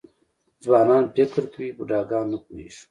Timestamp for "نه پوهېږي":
2.31-2.79